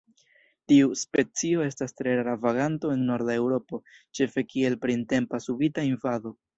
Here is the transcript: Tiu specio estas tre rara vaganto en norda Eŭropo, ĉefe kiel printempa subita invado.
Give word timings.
Tiu 0.71 0.95
specio 1.01 1.61
estas 1.65 1.93
tre 2.01 2.15
rara 2.21 2.35
vaganto 2.47 2.95
en 2.97 3.05
norda 3.13 3.39
Eŭropo, 3.45 3.83
ĉefe 4.21 4.49
kiel 4.51 4.83
printempa 4.89 5.47
subita 5.49 5.91
invado. 5.97 6.39